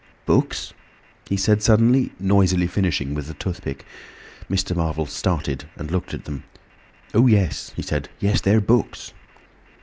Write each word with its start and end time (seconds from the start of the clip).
"Books?" 0.25 0.73
he 1.29 1.37
said 1.37 1.61
suddenly, 1.61 2.11
noisily 2.19 2.65
finishing 2.65 3.13
with 3.13 3.27
the 3.27 3.35
toothpick. 3.35 3.85
Mr. 4.49 4.75
Marvel 4.75 5.05
started 5.05 5.65
and 5.75 5.91
looked 5.91 6.15
at 6.15 6.25
them. 6.25 6.43
"Oh, 7.13 7.27
yes," 7.27 7.71
he 7.75 7.83
said. 7.83 8.09
"Yes, 8.19 8.41
they're 8.41 8.61
books." 8.61 9.13